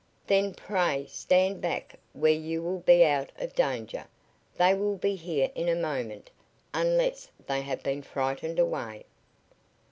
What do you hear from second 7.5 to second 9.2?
have been frightened away."